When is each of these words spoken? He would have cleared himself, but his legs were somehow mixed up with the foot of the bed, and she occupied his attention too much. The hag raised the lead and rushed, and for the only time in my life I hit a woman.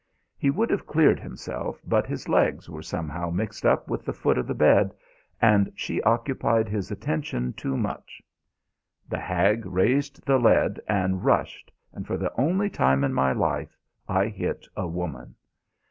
He 0.35 0.49
would 0.49 0.71
have 0.71 0.87
cleared 0.87 1.19
himself, 1.19 1.79
but 1.85 2.07
his 2.07 2.27
legs 2.27 2.67
were 2.67 2.81
somehow 2.81 3.29
mixed 3.29 3.67
up 3.67 3.87
with 3.87 4.03
the 4.03 4.13
foot 4.15 4.39
of 4.39 4.47
the 4.47 4.55
bed, 4.55 4.95
and 5.39 5.71
she 5.75 6.01
occupied 6.01 6.67
his 6.67 6.89
attention 6.89 7.53
too 7.53 7.77
much. 7.77 8.19
The 9.07 9.19
hag 9.19 9.63
raised 9.63 10.25
the 10.25 10.39
lead 10.39 10.79
and 10.87 11.23
rushed, 11.23 11.69
and 11.93 12.07
for 12.07 12.17
the 12.17 12.33
only 12.35 12.67
time 12.67 13.03
in 13.03 13.13
my 13.13 13.31
life 13.31 13.77
I 14.07 14.25
hit 14.29 14.65
a 14.75 14.87
woman. 14.87 15.35